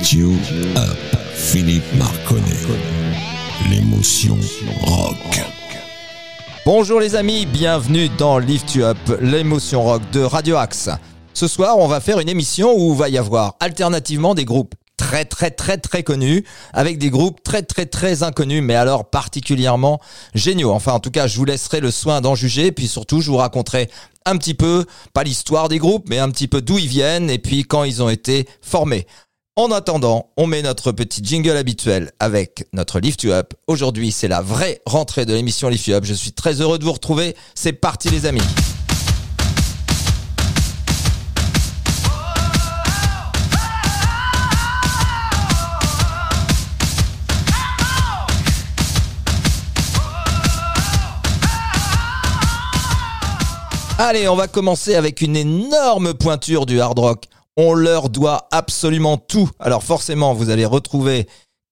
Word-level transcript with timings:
You 0.00 0.32
Up, 0.76 0.96
Philippe 1.34 1.84
Marconnet. 1.98 2.42
L'émotion 3.70 4.38
rock. 4.84 5.16
Bonjour 6.64 6.98
les 6.98 7.14
amis, 7.14 7.44
bienvenue 7.44 8.08
dans 8.08 8.38
Lift 8.38 8.74
You 8.74 8.84
Up, 8.84 8.96
l'émotion 9.20 9.82
rock 9.82 10.02
de 10.12 10.20
Radio 10.20 10.56
Axe. 10.56 10.88
Ce 11.34 11.46
soir, 11.46 11.78
on 11.78 11.88
va 11.88 12.00
faire 12.00 12.20
une 12.20 12.28
émission 12.30 12.74
où 12.74 12.94
va 12.94 13.10
y 13.10 13.18
avoir 13.18 13.56
alternativement 13.60 14.34
des 14.34 14.46
groupes 14.46 14.74
très 14.96 15.26
très 15.26 15.50
très 15.50 15.76
très 15.76 16.02
connus 16.02 16.44
avec 16.72 16.98
des 16.98 17.10
groupes 17.10 17.42
très 17.42 17.62
très 17.62 17.86
très 17.86 18.22
inconnus 18.22 18.62
mais 18.62 18.74
alors 18.74 19.10
particulièrement 19.10 20.00
géniaux. 20.34 20.72
Enfin 20.72 20.92
en 20.92 21.00
tout 21.00 21.10
cas 21.10 21.26
je 21.26 21.36
vous 21.36 21.44
laisserai 21.44 21.80
le 21.80 21.90
soin 21.90 22.20
d'en 22.20 22.34
juger 22.34 22.72
puis 22.72 22.88
surtout 22.88 23.20
je 23.20 23.30
vous 23.30 23.36
raconterai 23.36 23.90
un 24.24 24.36
petit 24.36 24.54
peu, 24.54 24.86
pas 25.12 25.24
l'histoire 25.24 25.68
des 25.68 25.78
groupes 25.78 26.08
mais 26.08 26.18
un 26.18 26.30
petit 26.30 26.48
peu 26.48 26.62
d'où 26.62 26.78
ils 26.78 26.88
viennent 26.88 27.28
et 27.28 27.38
puis 27.38 27.64
quand 27.64 27.84
ils 27.84 28.02
ont 28.02 28.08
été 28.08 28.48
formés. 28.62 29.06
En 29.54 29.70
attendant, 29.70 30.30
on 30.38 30.46
met 30.46 30.62
notre 30.62 30.92
petit 30.92 31.20
jingle 31.22 31.58
habituel 31.58 32.10
avec 32.18 32.66
notre 32.72 33.00
Lift 33.00 33.22
You 33.22 33.32
Up. 33.32 33.52
Aujourd'hui, 33.66 34.10
c'est 34.10 34.26
la 34.26 34.40
vraie 34.40 34.80
rentrée 34.86 35.26
de 35.26 35.34
l'émission 35.34 35.68
Lift 35.68 35.88
You 35.88 35.94
Up. 35.94 36.04
Je 36.06 36.14
suis 36.14 36.32
très 36.32 36.62
heureux 36.62 36.78
de 36.78 36.84
vous 36.84 36.92
retrouver. 36.92 37.36
C'est 37.54 37.74
parti 37.74 38.08
les 38.08 38.24
amis. 38.24 38.40
Allez, 53.98 54.28
on 54.28 54.34
va 54.34 54.48
commencer 54.48 54.94
avec 54.94 55.20
une 55.20 55.36
énorme 55.36 56.14
pointure 56.14 56.64
du 56.64 56.80
hard 56.80 56.98
rock. 56.98 57.26
On 57.56 57.74
leur 57.74 58.08
doit 58.08 58.48
absolument 58.50 59.18
tout. 59.18 59.50
Alors 59.58 59.82
forcément, 59.82 60.34
vous 60.34 60.50
allez 60.50 60.64
retrouver 60.64 61.26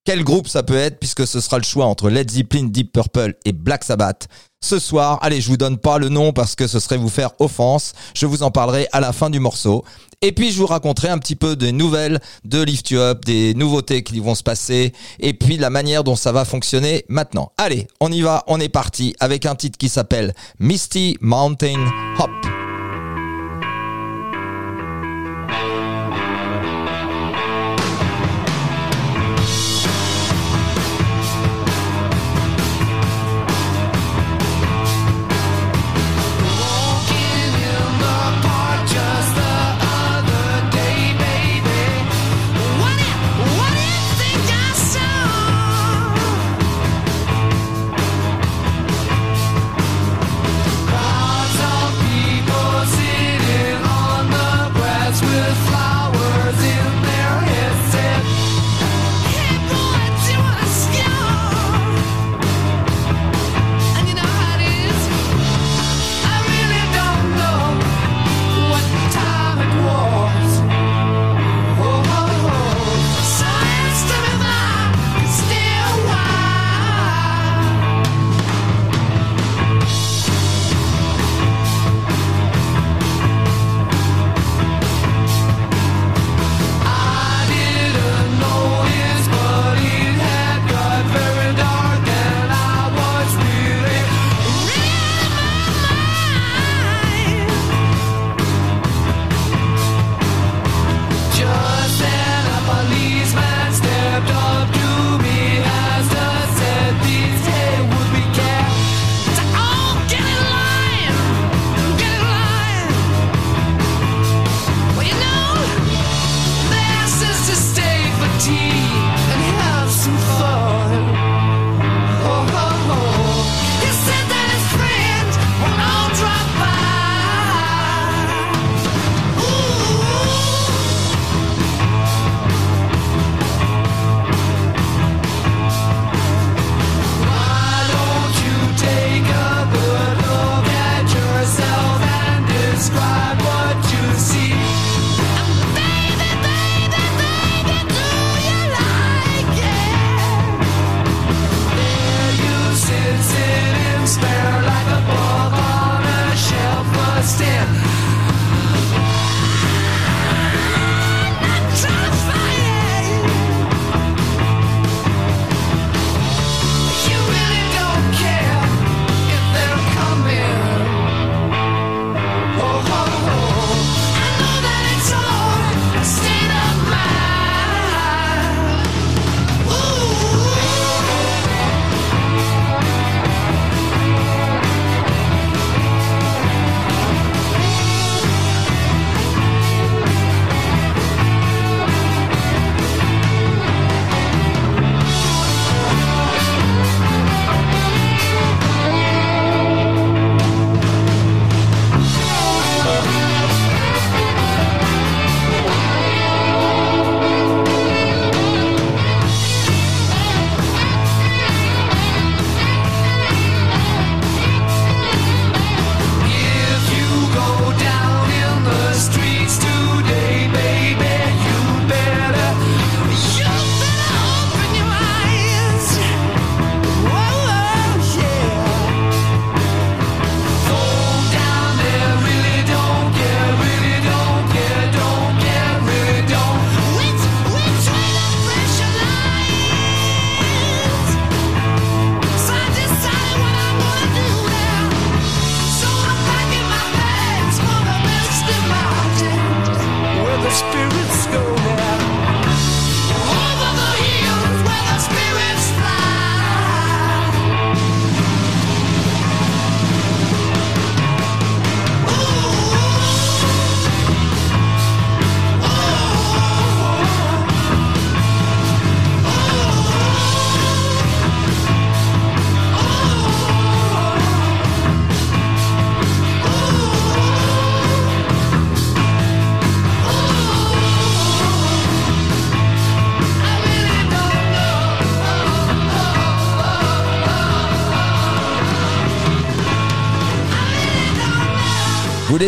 quel 0.04 0.24
groupe 0.24 0.48
ça 0.48 0.62
peut 0.62 0.76
être 0.76 0.98
puisque 0.98 1.26
ce 1.26 1.40
sera 1.40 1.58
le 1.58 1.64
choix 1.64 1.86
entre 1.86 2.10
Led 2.10 2.30
Zeppelin, 2.30 2.64
Deep 2.64 2.92
Purple 2.92 3.34
et 3.44 3.52
Black 3.52 3.84
Sabbath. 3.84 4.28
Ce 4.62 4.78
soir, 4.78 5.18
allez, 5.22 5.40
je 5.40 5.48
vous 5.48 5.56
donne 5.56 5.78
pas 5.78 5.98
le 5.98 6.10
nom 6.10 6.32
parce 6.32 6.54
que 6.54 6.66
ce 6.66 6.80
serait 6.80 6.98
vous 6.98 7.08
faire 7.08 7.30
offense. 7.38 7.92
Je 8.14 8.26
vous 8.26 8.42
en 8.42 8.50
parlerai 8.50 8.88
à 8.92 9.00
la 9.00 9.12
fin 9.12 9.30
du 9.30 9.40
morceau. 9.40 9.84
Et 10.20 10.32
puis, 10.32 10.52
je 10.52 10.58
vous 10.58 10.66
raconterai 10.66 11.08
un 11.08 11.18
petit 11.18 11.34
peu 11.34 11.56
des 11.56 11.72
nouvelles 11.72 12.20
de 12.44 12.60
Lift 12.60 12.90
You 12.90 12.98
Up, 13.00 13.24
des 13.24 13.54
nouveautés 13.54 14.02
qui 14.02 14.20
vont 14.20 14.34
se 14.34 14.42
passer 14.42 14.92
et 15.18 15.32
puis 15.32 15.56
la 15.56 15.70
manière 15.70 16.04
dont 16.04 16.16
ça 16.16 16.30
va 16.30 16.44
fonctionner 16.44 17.06
maintenant. 17.08 17.52
Allez, 17.56 17.88
on 18.00 18.12
y 18.12 18.20
va, 18.20 18.44
on 18.46 18.60
est 18.60 18.68
parti 18.68 19.14
avec 19.18 19.46
un 19.46 19.54
titre 19.54 19.78
qui 19.78 19.88
s'appelle 19.88 20.34
Misty 20.58 21.16
Mountain 21.22 21.86
Hop. 22.18 22.69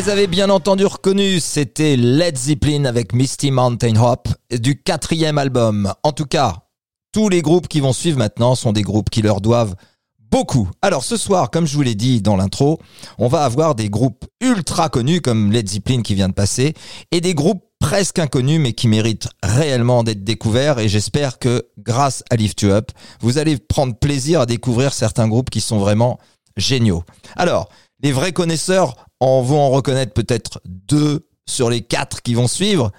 Les 0.04 0.10
avez 0.10 0.26
bien 0.26 0.50
entendu 0.50 0.84
reconnus, 0.84 1.44
c'était 1.44 1.96
Led 1.96 2.36
Zeppelin 2.36 2.86
avec 2.86 3.12
Misty 3.12 3.50
Mountain 3.50 3.94
Hop 3.96 4.28
du 4.50 4.80
quatrième 4.80 5.38
album. 5.38 5.92
En 6.02 6.12
tout 6.12 6.24
cas, 6.24 6.56
tous 7.12 7.28
les 7.28 7.42
groupes 7.42 7.68
qui 7.68 7.80
vont 7.80 7.92
suivre 7.92 8.18
maintenant 8.18 8.54
sont 8.54 8.72
des 8.72 8.82
groupes 8.82 9.10
qui 9.10 9.22
leur 9.22 9.40
doivent 9.40 9.76
beaucoup. 10.18 10.68
Alors 10.80 11.04
ce 11.04 11.16
soir, 11.16 11.50
comme 11.50 11.66
je 11.66 11.76
vous 11.76 11.82
l'ai 11.82 11.94
dit 11.94 12.20
dans 12.20 12.36
l'intro, 12.36 12.80
on 13.18 13.28
va 13.28 13.44
avoir 13.44 13.74
des 13.74 13.90
groupes 13.90 14.24
ultra 14.40 14.88
connus 14.88 15.20
comme 15.20 15.52
Led 15.52 15.68
Zeppelin 15.68 16.02
qui 16.02 16.14
vient 16.14 16.28
de 16.28 16.34
passer 16.34 16.74
et 17.12 17.20
des 17.20 17.34
groupes 17.34 17.62
presque 17.78 18.18
inconnus 18.18 18.60
mais 18.60 18.72
qui 18.72 18.88
méritent 18.88 19.28
réellement 19.42 20.02
d'être 20.02 20.24
découverts 20.24 20.80
et 20.80 20.88
j'espère 20.88 21.38
que 21.38 21.68
grâce 21.78 22.24
à 22.30 22.36
Lift 22.36 22.60
You 22.62 22.70
Up, 22.70 22.90
vous 23.20 23.38
allez 23.38 23.56
prendre 23.56 23.94
plaisir 23.96 24.40
à 24.40 24.46
découvrir 24.46 24.94
certains 24.94 25.28
groupes 25.28 25.50
qui 25.50 25.60
sont 25.60 25.78
vraiment 25.78 26.18
géniaux. 26.56 27.04
Alors, 27.36 27.68
les 28.02 28.10
vrais 28.10 28.32
connaisseurs 28.32 28.96
en 29.22 29.40
vont 29.40 29.60
en 29.60 29.70
reconnaître 29.70 30.12
peut-être 30.12 30.60
deux 30.66 31.28
sur 31.48 31.70
les 31.70 31.80
quatre 31.80 32.22
qui 32.22 32.34
vont 32.34 32.48
suivre. 32.48 32.90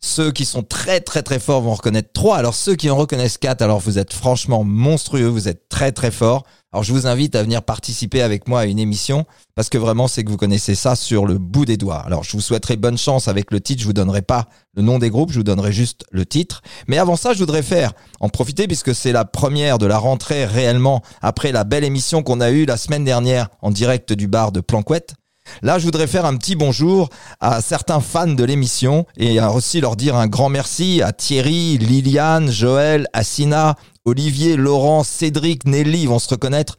Ceux 0.00 0.32
qui 0.32 0.46
sont 0.46 0.62
très 0.62 1.00
très 1.00 1.22
très 1.22 1.38
forts 1.38 1.60
vont 1.60 1.74
reconnaître 1.74 2.12
trois. 2.14 2.38
Alors 2.38 2.54
ceux 2.54 2.76
qui 2.76 2.88
en 2.88 2.96
reconnaissent 2.96 3.36
quatre, 3.36 3.60
alors 3.60 3.78
vous 3.80 3.98
êtes 3.98 4.14
franchement 4.14 4.64
monstrueux, 4.64 5.26
vous 5.26 5.48
êtes 5.48 5.68
très 5.68 5.92
très 5.92 6.10
forts. 6.10 6.44
Alors 6.72 6.82
je 6.82 6.94
vous 6.94 7.06
invite 7.06 7.34
à 7.34 7.42
venir 7.42 7.62
participer 7.62 8.22
avec 8.22 8.48
moi 8.48 8.60
à 8.60 8.64
une 8.64 8.78
émission 8.78 9.26
parce 9.54 9.68
que 9.68 9.76
vraiment 9.76 10.08
c'est 10.08 10.24
que 10.24 10.30
vous 10.30 10.38
connaissez 10.38 10.74
ça 10.74 10.96
sur 10.96 11.26
le 11.26 11.36
bout 11.36 11.66
des 11.66 11.76
doigts. 11.76 12.02
Alors 12.06 12.24
je 12.24 12.32
vous 12.32 12.40
souhaiterais 12.40 12.76
bonne 12.76 12.96
chance 12.96 13.28
avec 13.28 13.50
le 13.50 13.60
titre, 13.60 13.82
je 13.82 13.86
vous 13.86 13.92
donnerai 13.92 14.22
pas 14.22 14.48
le 14.74 14.82
nom 14.82 14.98
des 14.98 15.10
groupes, 15.10 15.30
je 15.30 15.38
vous 15.38 15.44
donnerai 15.44 15.72
juste 15.72 16.04
le 16.10 16.24
titre. 16.24 16.62
Mais 16.88 16.96
avant 16.96 17.16
ça, 17.16 17.34
je 17.34 17.40
voudrais 17.40 17.62
faire 17.62 17.92
en 18.20 18.30
profiter 18.30 18.66
puisque 18.66 18.94
c'est 18.94 19.12
la 19.12 19.26
première 19.26 19.76
de 19.76 19.84
la 19.84 19.98
rentrée 19.98 20.46
réellement 20.46 21.02
après 21.20 21.52
la 21.52 21.64
belle 21.64 21.84
émission 21.84 22.22
qu'on 22.22 22.40
a 22.40 22.50
eue 22.50 22.64
la 22.64 22.78
semaine 22.78 23.04
dernière 23.04 23.48
en 23.60 23.70
direct 23.70 24.14
du 24.14 24.26
bar 24.26 24.52
de 24.52 24.60
Planquette. 24.60 25.16
Là, 25.62 25.78
je 25.78 25.84
voudrais 25.84 26.06
faire 26.06 26.24
un 26.24 26.36
petit 26.36 26.56
bonjour 26.56 27.08
à 27.40 27.60
certains 27.60 28.00
fans 28.00 28.26
de 28.26 28.44
l'émission 28.44 29.06
et 29.16 29.40
aussi 29.40 29.80
leur 29.80 29.96
dire 29.96 30.16
un 30.16 30.26
grand 30.26 30.48
merci 30.48 31.02
à 31.02 31.12
Thierry, 31.12 31.78
Liliane, 31.78 32.50
Joël, 32.50 33.06
Assina, 33.12 33.76
Olivier, 34.04 34.56
Laurent, 34.56 35.02
Cédric, 35.02 35.64
Nelly 35.66 36.06
vont 36.06 36.18
se 36.18 36.28
reconnaître 36.28 36.76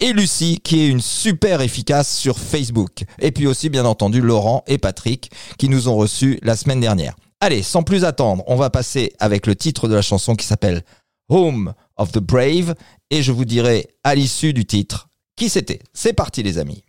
et 0.00 0.12
Lucie 0.12 0.60
qui 0.62 0.80
est 0.80 0.88
une 0.88 1.00
super 1.00 1.60
efficace 1.60 2.16
sur 2.16 2.38
Facebook. 2.38 3.04
Et 3.20 3.32
puis 3.32 3.46
aussi 3.46 3.68
bien 3.68 3.84
entendu 3.84 4.20
Laurent 4.20 4.64
et 4.66 4.78
Patrick 4.78 5.30
qui 5.58 5.68
nous 5.68 5.88
ont 5.88 5.96
reçus 5.96 6.38
la 6.42 6.56
semaine 6.56 6.80
dernière. 6.80 7.16
Allez, 7.40 7.62
sans 7.62 7.82
plus 7.82 8.04
attendre, 8.04 8.44
on 8.46 8.56
va 8.56 8.70
passer 8.70 9.12
avec 9.18 9.46
le 9.46 9.56
titre 9.56 9.88
de 9.88 9.94
la 9.94 10.02
chanson 10.02 10.34
qui 10.34 10.46
s'appelle 10.46 10.82
Home 11.28 11.74
of 11.96 12.12
the 12.12 12.18
Brave 12.18 12.74
et 13.10 13.22
je 13.22 13.32
vous 13.32 13.44
dirai 13.44 13.88
à 14.04 14.14
l'issue 14.14 14.52
du 14.52 14.64
titre 14.64 15.08
qui 15.36 15.48
c'était. 15.48 15.80
C'est 15.94 16.12
parti 16.12 16.42
les 16.42 16.58
amis. 16.58 16.84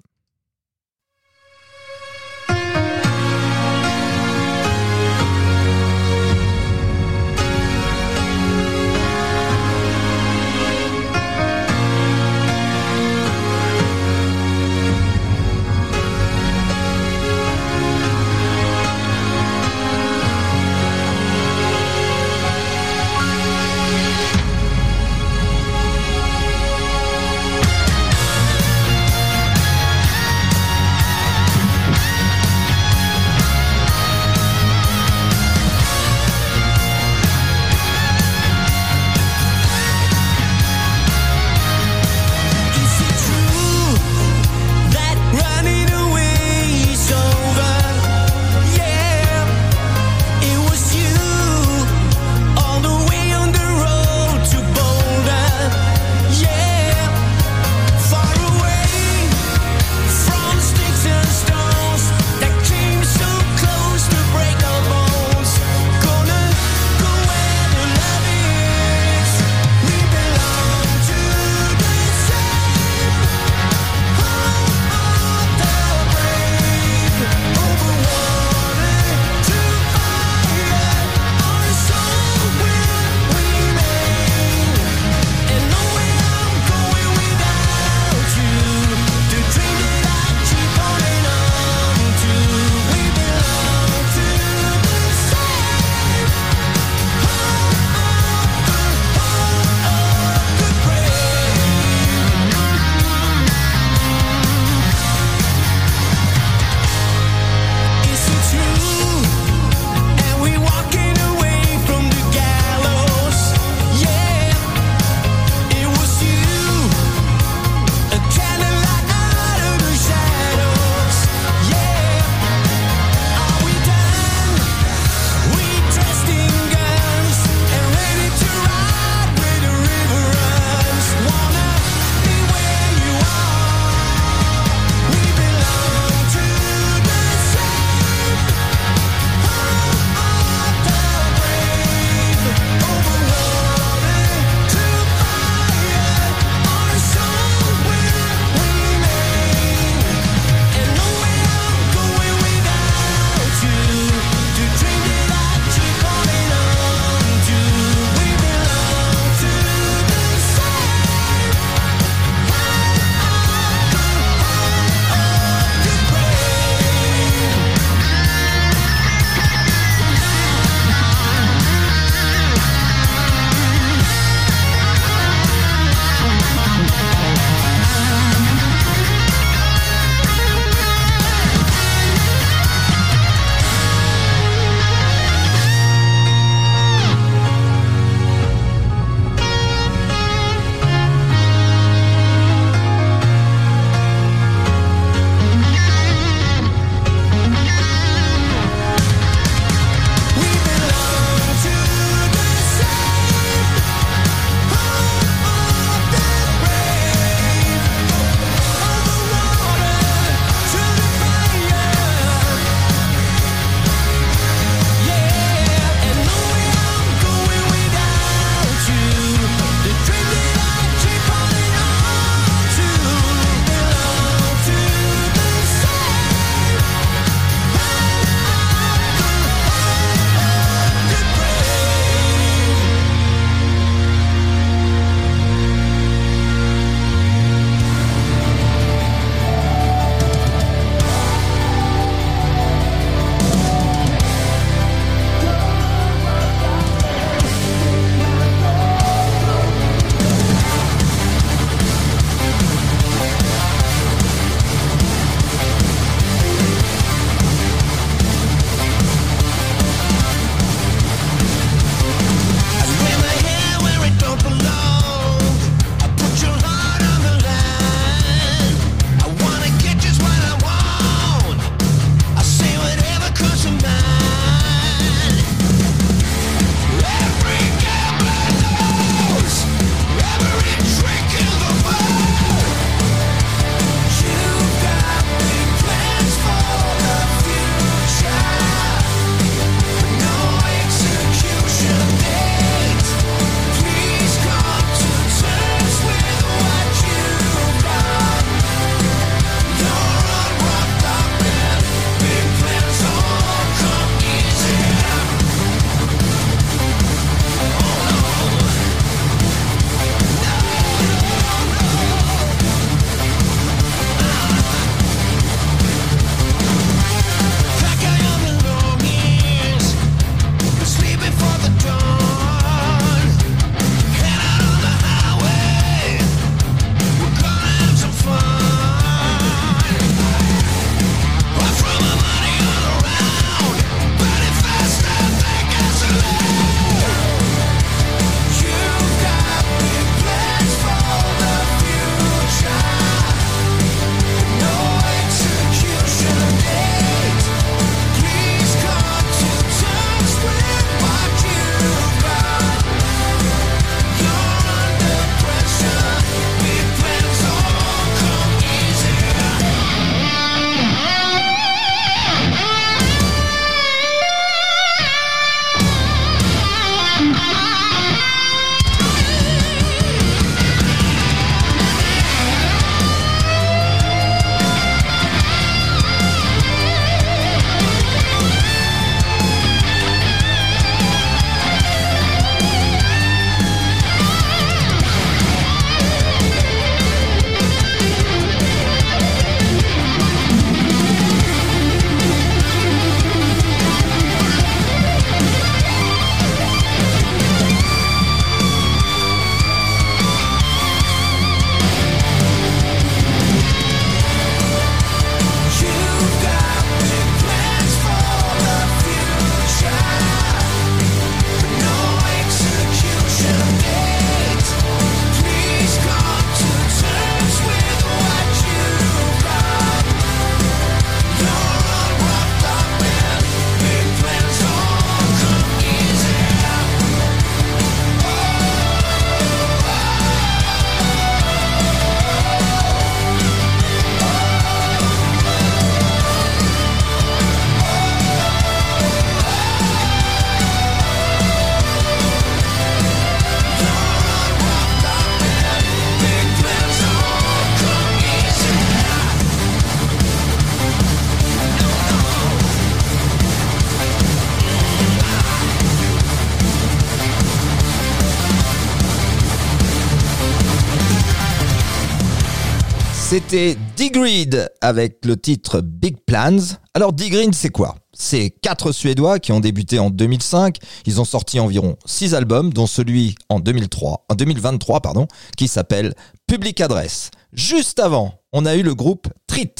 C'était 463.51 463.77
Digreed 463.98 464.72
avec 464.79 465.25
le 465.25 465.36
titre 465.36 465.81
Big 465.81 466.15
Plans. 466.25 466.77
Alors 466.93 467.12
Digreed 467.12 467.53
c'est 467.53 467.67
quoi? 467.70 467.98
C'est 468.13 468.50
quatre 468.50 468.93
Suédois 468.93 469.39
qui 469.39 469.51
ont 469.51 469.60
débuté 469.60 470.00
en 470.00 470.10
2005. 470.10 470.77
Ils 471.05 471.20
ont 471.20 471.25
sorti 471.25 471.60
environ 471.60 471.98
six 472.05 472.34
albums, 472.34 472.72
dont 472.72 472.88
celui 472.88 473.36
en 473.50 473.60
2003, 473.60 474.25
en 474.29 474.36
2023 474.36 475.01
pardon, 475.01 475.27
qui 475.58 475.67
s'appelle 475.67 476.13
Public 476.48 476.79
Address. 476.79 477.29
Juste 477.51 478.00
avant, 478.00 478.36
on 478.53 478.65
a 478.65 478.75
eu 478.75 478.84
le 478.84 478.96
groupe 478.96 479.27
Trit. 479.48 479.75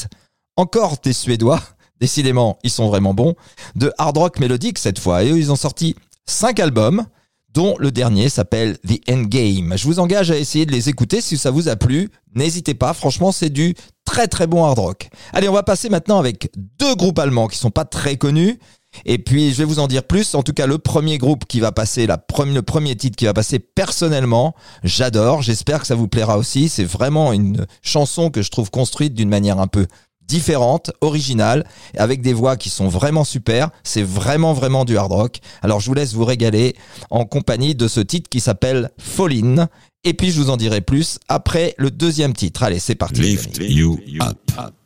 Encore 0.58 0.98
des 1.02 1.14
Suédois. 1.14 1.62
Décidément, 1.98 2.58
ils 2.64 2.70
sont 2.70 2.88
vraiment 2.88 3.14
bons. 3.14 3.36
De 3.74 3.90
hard 3.96 4.18
rock 4.18 4.38
mélodique 4.38 4.78
cette 4.78 4.98
fois. 4.98 5.24
Et 5.24 5.28
ils 5.28 5.50
ont 5.50 5.56
sorti 5.56 5.96
cinq 6.26 6.60
albums 6.60 7.06
dont 7.54 7.76
le 7.78 7.90
dernier 7.90 8.28
s'appelle 8.28 8.78
The 8.78 9.10
Endgame. 9.10 9.76
Je 9.76 9.84
vous 9.84 9.98
engage 9.98 10.30
à 10.30 10.38
essayer 10.38 10.66
de 10.66 10.72
les 10.72 10.88
écouter 10.88 11.20
si 11.20 11.36
ça 11.36 11.50
vous 11.50 11.68
a 11.68 11.76
plu. 11.76 12.10
N'hésitez 12.34 12.74
pas, 12.74 12.94
franchement, 12.94 13.32
c'est 13.32 13.50
du 13.50 13.74
très 14.04 14.26
très 14.26 14.46
bon 14.46 14.64
hard 14.64 14.78
rock. 14.78 15.10
Allez, 15.32 15.48
on 15.48 15.52
va 15.52 15.62
passer 15.62 15.88
maintenant 15.88 16.18
avec 16.18 16.50
deux 16.78 16.94
groupes 16.94 17.18
allemands 17.18 17.48
qui 17.48 17.58
sont 17.58 17.70
pas 17.70 17.84
très 17.84 18.16
connus. 18.16 18.58
Et 19.06 19.18
puis, 19.18 19.52
je 19.52 19.56
vais 19.56 19.64
vous 19.64 19.78
en 19.78 19.86
dire 19.86 20.04
plus. 20.04 20.34
En 20.34 20.42
tout 20.42 20.52
cas, 20.52 20.66
le 20.66 20.78
premier 20.78 21.16
groupe 21.18 21.46
qui 21.46 21.60
va 21.60 21.72
passer, 21.72 22.06
le 22.06 22.60
premier 22.60 22.94
titre 22.94 23.16
qui 23.16 23.24
va 23.24 23.32
passer 23.32 23.58
personnellement, 23.58 24.54
j'adore. 24.84 25.42
J'espère 25.42 25.80
que 25.80 25.86
ça 25.86 25.94
vous 25.94 26.08
plaira 26.08 26.36
aussi. 26.36 26.68
C'est 26.68 26.84
vraiment 26.84 27.32
une 27.32 27.66
chanson 27.80 28.30
que 28.30 28.42
je 28.42 28.50
trouve 28.50 28.70
construite 28.70 29.14
d'une 29.14 29.30
manière 29.30 29.58
un 29.58 29.66
peu 29.66 29.86
différente, 30.28 30.90
originale, 31.00 31.66
avec 31.96 32.22
des 32.22 32.32
voix 32.32 32.56
qui 32.56 32.70
sont 32.70 32.88
vraiment 32.88 33.24
super. 33.24 33.70
C'est 33.84 34.02
vraiment, 34.02 34.52
vraiment 34.52 34.84
du 34.84 34.96
hard 34.96 35.12
rock. 35.12 35.38
Alors 35.62 35.80
je 35.80 35.86
vous 35.86 35.94
laisse 35.94 36.14
vous 36.14 36.24
régaler 36.24 36.74
en 37.10 37.24
compagnie 37.24 37.74
de 37.74 37.88
ce 37.88 38.00
titre 38.00 38.28
qui 38.28 38.40
s'appelle 38.40 38.90
Fallin. 38.98 39.68
Et 40.04 40.14
puis 40.14 40.30
je 40.30 40.40
vous 40.40 40.50
en 40.50 40.56
dirai 40.56 40.80
plus 40.80 41.18
après 41.28 41.74
le 41.78 41.90
deuxième 41.90 42.32
titre. 42.32 42.62
Allez, 42.62 42.80
c'est 42.80 42.94
parti. 42.94 43.20
Lift 43.20 43.58
You 43.60 43.98
Up. 44.20 44.38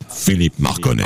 Philippe 0.09 0.59
Marconnet. 0.59 1.03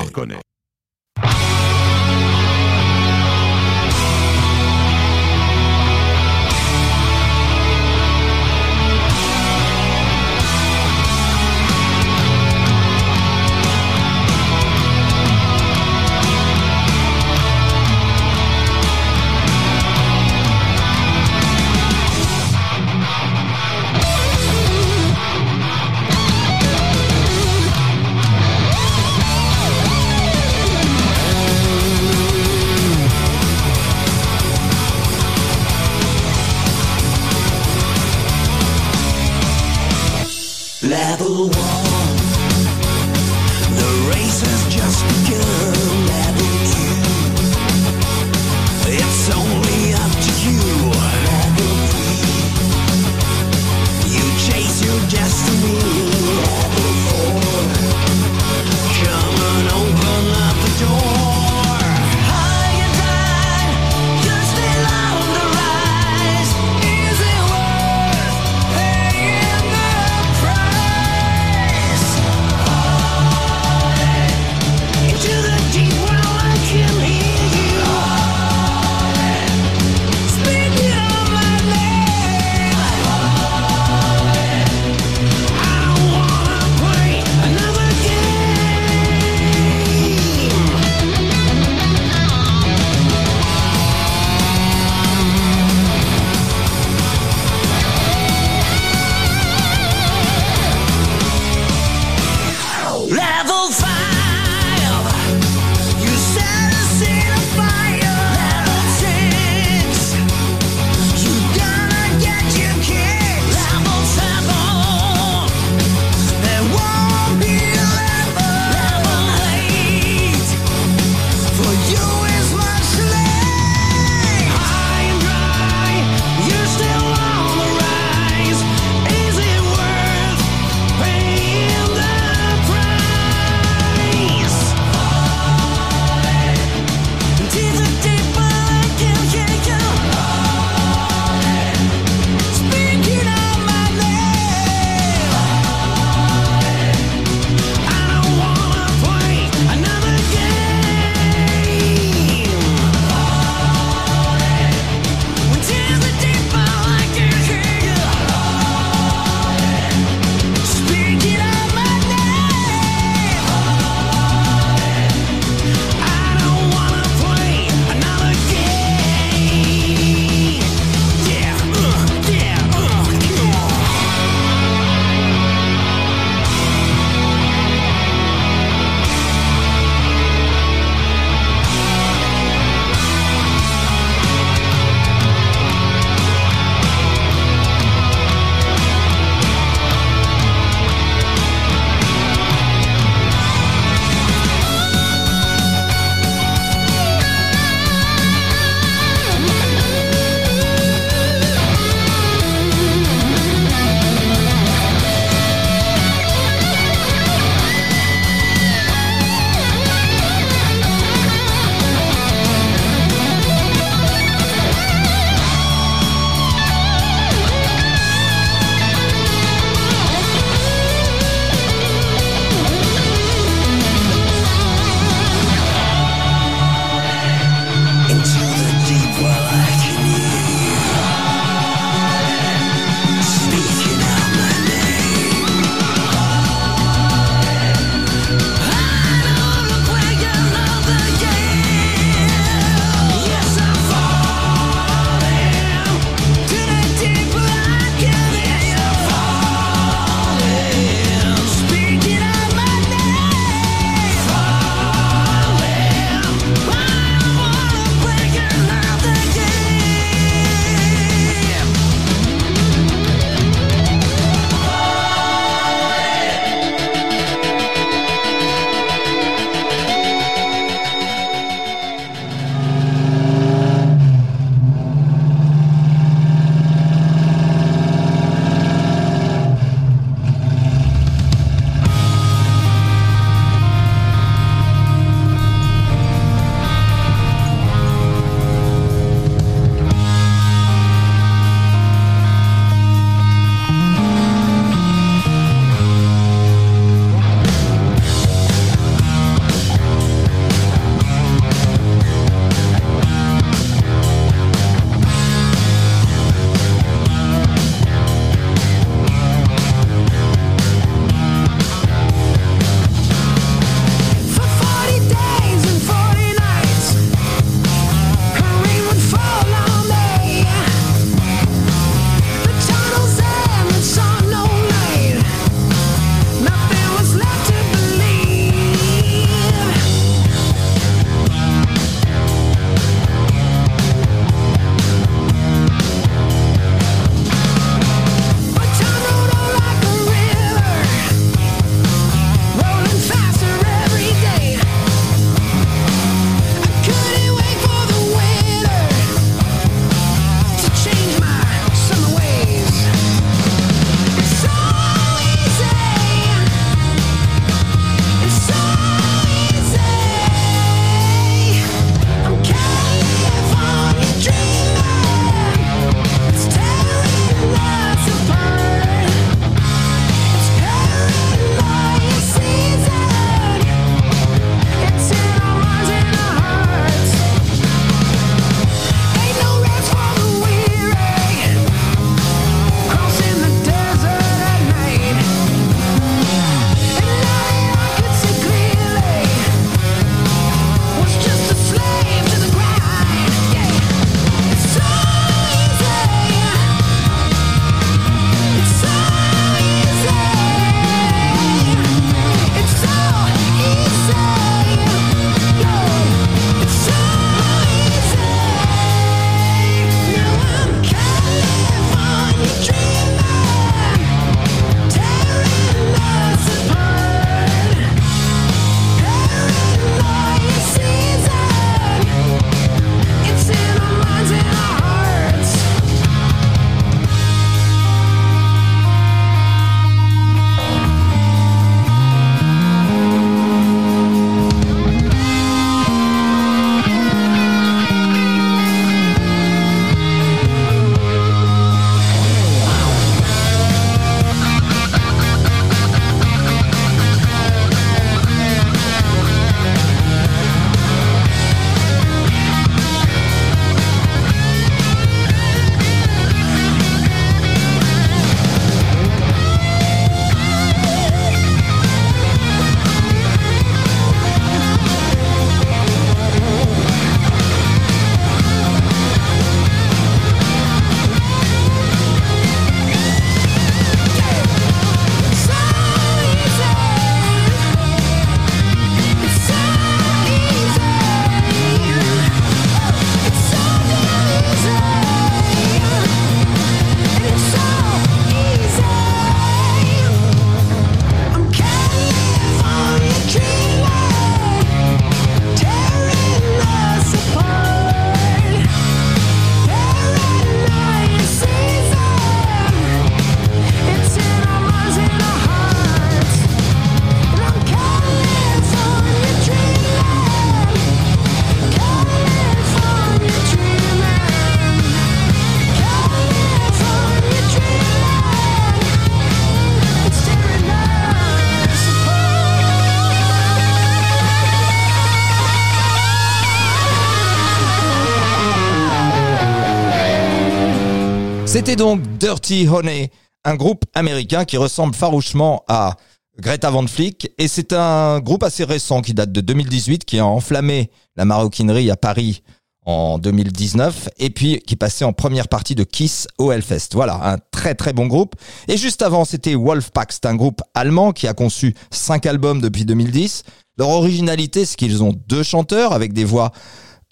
Dirty 532.22 532.68
Honey, 532.68 533.10
un 533.46 533.56
groupe 533.56 533.86
américain 533.96 534.46
qui 534.46 534.56
ressemble 534.56 534.94
farouchement 534.94 535.64
à 535.68 535.96
Greta 536.40 536.70
Van 536.70 536.86
Fleek 536.86 537.32
et 537.40 537.48
c'est 537.48 537.74
un 537.74 538.20
groupe 538.20 538.44
assez 538.44 538.64
récent 538.64 539.02
qui 539.02 539.16
date 539.16 539.32
de 539.32 539.42
2018 539.42 540.06
qui 540.06 540.20
a 540.20 540.26
enflammé 540.28 540.92
la 541.16 541.26
maroquinerie 541.26 541.90
à 541.90 541.98
Paris 541.98 542.44
en 542.86 543.18
2019 543.18 544.10
et 544.20 544.30
puis 544.30 544.60
qui 544.60 544.76
passait 544.76 545.04
en 545.04 545.14
première 545.14 545.48
partie 545.48 545.74
de 545.74 545.84
Kiss 545.84 546.28
au 546.38 546.52
Hellfest. 546.52 546.90
Voilà, 546.94 547.20
un 547.24 547.38
très 547.50 547.74
très 547.74 547.92
bon 547.92 548.06
groupe. 548.06 548.36
Et 548.68 548.78
juste 548.78 549.02
avant, 549.02 549.26
c'était 549.26 549.56
Wolfpack, 549.56 550.12
c'est 550.12 550.28
un 550.28 550.36
groupe 550.36 550.62
allemand 550.76 551.14
qui 551.14 551.28
a 551.28 551.34
conçu 551.34 551.74
cinq 551.90 552.28
albums 552.28 552.62
depuis 552.62 552.86
2010. 552.86 553.42
Leur 553.80 553.90
originalité, 553.90 554.66
c'est 554.66 554.76
qu'ils 554.76 555.02
ont 555.02 555.20
deux 555.28 555.42
chanteurs 555.42 555.92
avec 555.92 556.14
des 556.14 556.26
voix 556.26 556.52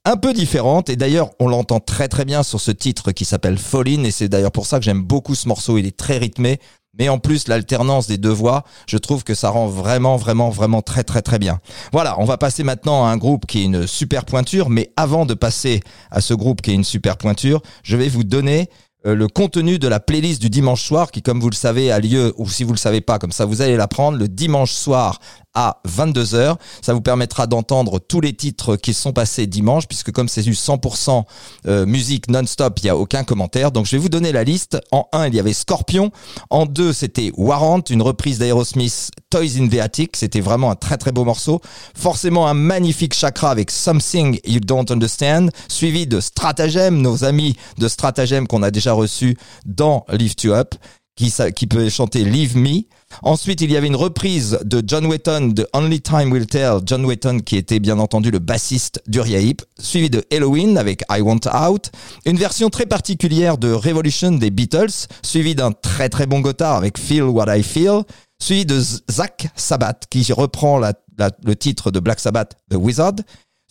un 0.09 0.17
peu 0.17 0.33
différentes 0.33 0.89
et 0.89 0.95
d'ailleurs 0.95 1.29
on 1.39 1.47
l'entend 1.47 1.79
très 1.79 2.07
très 2.07 2.25
bien 2.25 2.41
sur 2.41 2.59
ce 2.59 2.71
titre 2.71 3.11
qui 3.11 3.25
s'appelle 3.25 3.59
Fallin 3.59 4.03
et 4.03 4.09
c'est 4.11 4.27
d'ailleurs 4.27 4.51
pour 4.51 4.65
ça 4.65 4.79
que 4.79 4.85
j'aime 4.85 5.03
beaucoup 5.03 5.35
ce 5.35 5.47
morceau, 5.47 5.77
il 5.77 5.85
est 5.85 5.95
très 5.95 6.17
rythmé. 6.17 6.59
Mais 6.97 7.07
en 7.09 7.19
plus 7.19 7.47
l'alternance 7.47 8.07
des 8.07 8.17
deux 8.17 8.31
voix, 8.31 8.63
je 8.87 8.97
trouve 8.97 9.23
que 9.23 9.35
ça 9.35 9.51
rend 9.51 9.67
vraiment 9.67 10.17
vraiment 10.17 10.49
vraiment 10.49 10.81
très 10.81 11.03
très 11.03 11.21
très 11.21 11.37
bien. 11.37 11.59
Voilà, 11.93 12.19
on 12.19 12.25
va 12.25 12.37
passer 12.37 12.63
maintenant 12.63 13.05
à 13.05 13.09
un 13.09 13.17
groupe 13.17 13.45
qui 13.45 13.59
est 13.59 13.65
une 13.65 13.85
super 13.85 14.25
pointure, 14.25 14.71
mais 14.71 14.91
avant 14.97 15.27
de 15.27 15.35
passer 15.35 15.81
à 16.09 16.21
ce 16.21 16.33
groupe 16.33 16.63
qui 16.63 16.71
est 16.71 16.75
une 16.75 16.83
super 16.83 17.15
pointure, 17.17 17.61
je 17.83 17.95
vais 17.95 18.09
vous 18.09 18.23
donner 18.23 18.67
euh, 19.05 19.15
le 19.15 19.27
contenu 19.27 19.79
de 19.79 19.87
la 19.87 20.01
playlist 20.01 20.41
du 20.41 20.49
dimanche 20.49 20.83
soir 20.83 21.11
qui, 21.11 21.21
comme 21.21 21.39
vous 21.39 21.49
le 21.49 21.55
savez, 21.55 21.89
a 21.89 21.99
lieu, 21.99 22.33
ou 22.37 22.49
si 22.49 22.65
vous 22.65 22.73
le 22.73 22.77
savez 22.77 22.99
pas, 22.99 23.17
comme 23.17 23.31
ça 23.31 23.45
vous 23.45 23.61
allez 23.61 23.77
l'apprendre, 23.77 24.17
le 24.17 24.27
dimanche 24.27 24.73
soir 24.73 25.19
à 25.59 25.81
22h. 25.85 26.55
Ça 26.81 26.93
vous 26.93 27.01
permettra 27.01 27.45
d'entendre 27.45 27.99
tous 27.99 28.21
les 28.21 28.31
titres 28.31 28.77
qui 28.77 28.93
sont 28.93 29.11
passés 29.11 29.45
dimanche, 29.45 29.89
puisque 29.89 30.13
comme 30.13 30.29
c'est 30.29 30.41
du 30.41 30.53
100% 30.53 31.25
euh, 31.67 31.85
musique 31.85 32.29
non-stop, 32.29 32.79
il 32.79 32.85
n'y 32.85 32.89
a 32.89 32.95
aucun 32.95 33.25
commentaire. 33.25 33.73
Donc 33.73 33.85
je 33.85 33.91
vais 33.91 33.97
vous 33.97 34.07
donner 34.07 34.31
la 34.31 34.45
liste. 34.45 34.79
En 34.93 35.09
1, 35.11 35.27
il 35.27 35.35
y 35.35 35.39
avait 35.39 35.51
Scorpion. 35.51 36.11
En 36.49 36.65
2, 36.65 36.93
c'était 36.93 37.33
Warrant, 37.35 37.81
une 37.89 38.01
reprise 38.01 38.39
d'Aerosmith 38.39 39.11
Toys 39.29 39.59
in 39.59 39.67
the 39.67 39.79
Attic. 39.79 40.15
C'était 40.15 40.39
vraiment 40.39 40.71
un 40.71 40.75
très 40.75 40.95
très 40.95 41.11
beau 41.11 41.25
morceau. 41.25 41.59
Forcément 41.93 42.47
un 42.47 42.53
magnifique 42.53 43.13
chakra 43.13 43.51
avec 43.51 43.69
Something 43.69 44.39
You 44.45 44.61
Don't 44.61 44.85
Understand, 44.89 45.49
suivi 45.67 46.07
de 46.07 46.21
Stratagem, 46.21 47.01
nos 47.01 47.25
amis 47.25 47.57
de 47.77 47.89
Stratagem 47.89 48.47
qu'on 48.47 48.63
a 48.63 48.71
déjà 48.71 48.93
reçus 48.93 49.35
dans 49.65 50.05
Lift 50.09 50.41
You 50.43 50.53
Up 50.53 50.75
qui, 51.17 51.33
qui 51.53 51.67
peut 51.67 51.89
chanter 51.89 52.23
Leave 52.23 52.55
Me. 52.55 52.83
Ensuite, 53.21 53.59
il 53.61 53.71
y 53.71 53.75
avait 53.75 53.87
une 53.87 53.97
reprise 53.97 54.59
de 54.63 54.81
John 54.85 55.05
Wetton 55.05 55.47
de 55.47 55.67
Only 55.73 56.01
Time 56.01 56.31
Will 56.31 56.47
Tell. 56.47 56.79
John 56.85 57.05
Wetton 57.05 57.39
qui 57.39 57.57
était 57.57 57.79
bien 57.79 57.99
entendu 57.99 58.31
le 58.31 58.39
bassiste 58.39 59.01
d'Uriah 59.07 59.41
Heep, 59.41 59.61
suivi 59.77 60.09
de 60.09 60.23
Halloween 60.31 60.77
avec 60.77 61.03
I 61.11 61.19
Want 61.19 61.41
Out. 61.53 61.91
Une 62.25 62.37
version 62.37 62.69
très 62.69 62.85
particulière 62.85 63.57
de 63.57 63.71
Revolution 63.71 64.31
des 64.31 64.51
Beatles, 64.51 65.07
suivi 65.21 65.53
d'un 65.53 65.73
très 65.73 66.07
très 66.07 66.27
bon 66.27 66.39
Gotthard 66.39 66.77
avec 66.77 66.97
Feel 66.97 67.23
What 67.23 67.55
I 67.55 67.61
Feel, 67.61 68.03
suivi 68.41 68.65
de 68.65 68.79
Zach 69.11 69.49
Sabbath 69.55 70.05
qui 70.09 70.31
reprend 70.31 70.79
le 70.79 71.55
titre 71.55 71.91
de 71.91 71.99
Black 71.99 72.19
Sabbath, 72.19 72.55
The 72.71 72.75
Wizard 72.75 73.15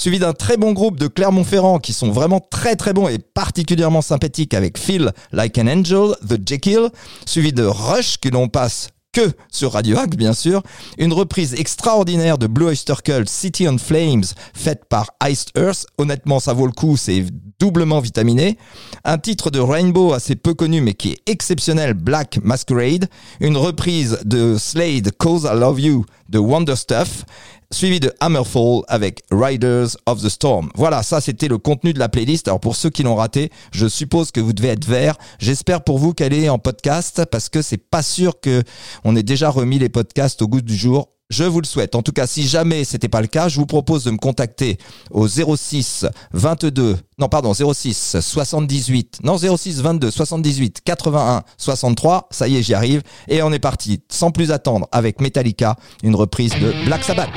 suivi 0.01 0.20
d'un 0.20 0.33
très 0.33 0.57
bon 0.57 0.74
groupe 0.74 0.96
de 1.01 1.09
Clermont-Ferrand 1.09 1.81
qui 1.81 1.92
sont 1.92 2.12
vraiment 2.12 2.38
très 2.38 2.77
très 2.77 2.92
bons 2.92 3.09
et 3.09 3.18
particulièrement 3.18 4.01
sympathiques 4.01 4.55
avec 4.55 4.79
Phil 4.79 5.11
Like 5.33 5.59
an 5.59 5.66
Angel, 5.66 6.14
The 6.29 6.38
Jekyll, 6.46 6.90
suivi 7.27 7.53
de 7.53 7.64
Rush 7.64 8.18
que 8.18 8.29
l'on 8.29 8.46
passe 8.46 8.90
que 9.18 9.33
sur 9.50 9.72
Radio 9.72 9.98
Hack, 9.98 10.16
bien 10.16 10.33
sûr. 10.33 10.62
Une 10.96 11.12
reprise 11.12 11.54
extraordinaire 11.54 12.38
de 12.38 12.46
Blue 12.46 12.66
Oyster 12.66 12.94
Cult, 13.02 13.28
City 13.28 13.66
on 13.68 13.76
Flames, 13.76 14.22
faite 14.54 14.85
par 14.88 15.11
Iced 15.24 15.50
Earth. 15.57 15.87
Honnêtement, 15.98 16.38
ça 16.38 16.52
vaut 16.52 16.66
le 16.66 16.72
coup, 16.72 16.96
c'est 16.96 17.24
doublement 17.59 17.98
vitaminé. 17.98 18.59
Un 19.04 19.18
titre 19.18 19.50
de 19.50 19.59
Rainbow 19.59 20.12
assez 20.12 20.37
peu 20.37 20.54
connu, 20.54 20.81
mais 20.81 20.94
qui 20.94 21.11
est 21.11 21.22
exceptionnel, 21.26 21.94
Black 21.94 22.38
Masquerade. 22.44 23.09
Une 23.40 23.57
reprise 23.57 24.20
de 24.24 24.57
Slade, 24.57 25.11
Cause 25.18 25.48
I 25.52 25.59
Love 25.59 25.81
You, 25.81 26.04
de 26.28 26.38
Wonder 26.38 26.76
Stuff 26.76 27.24
suivi 27.70 28.00
de 28.00 28.12
Hammerfall 28.20 28.83
avec 28.88 29.22
Riders 29.31 29.96
of 30.07 30.22
the 30.22 30.28
Storm. 30.28 30.70
Voilà, 30.74 31.02
ça 31.02 31.20
c'était 31.20 31.48
le 31.48 31.59
contenu 31.59 31.92
de 31.92 31.98
la 31.98 32.09
playlist. 32.09 32.48
Alors 32.48 32.61
pour 32.61 32.76
ceux 32.76 32.90
qui 32.90 33.02
l'ont 33.02 33.16
raté, 33.16 33.50
je 33.72 33.87
suppose 33.87 34.31
que 34.31 34.40
vous 34.40 34.52
devez 34.52 34.68
être 34.68 34.87
vert. 34.87 35.16
J'espère 35.38 35.85
pour 35.85 35.98
vous 35.98 36.14
qu'elle 36.14 36.33
est 36.33 36.48
en 36.48 36.59
podcast 36.59 37.24
parce 37.31 37.48
que 37.48 37.62
c'est 37.62 37.76
pas 37.76 38.02
sûr 38.02 38.40
que 38.40 38.62
on 39.04 39.16
ait 39.16 39.22
déjà 39.22 39.50
remis 39.50 39.78
les 39.78 39.88
podcasts 39.88 40.40
au 40.42 40.48
goût 40.48 40.62
du 40.62 40.76
jour. 40.76 41.09
Je 41.31 41.45
vous 41.45 41.61
le 41.61 41.67
souhaite. 41.67 41.95
En 41.95 42.03
tout 42.03 42.12
cas, 42.12 42.27
si 42.27 42.49
jamais 42.49 42.85
c'était 42.85 43.09
pas 43.09 43.21
le 43.21 43.27
cas, 43.27 43.49
je 43.49 43.57
vous 43.57 43.67
propose 43.67 44.05
de 44.05 44.11
me 44.11 44.17
contacter 44.17 44.79
au 45.11 45.29
06 45.29 46.07
22, 46.33 46.97
non 47.19 47.29
pardon, 47.29 47.53
06 47.53 48.17
78, 48.21 49.19
non 49.25 49.37
06 49.37 49.83
22 49.83 50.11
78 50.11 50.81
81 50.83 51.43
63. 51.59 52.29
Ça 52.31 52.49
y 52.49 52.57
est, 52.57 52.62
j'y 52.62 52.73
arrive. 52.73 53.03
Et 53.29 53.43
on 53.43 53.53
est 53.53 53.59
parti, 53.59 54.01
sans 54.09 54.31
plus 54.31 54.53
attendre, 54.53 54.88
avec 54.91 55.21
Metallica, 55.21 55.77
une 56.03 56.14
reprise 56.14 56.53
de 56.53 56.87
Black 56.87 57.05
Sabbath. 57.05 57.29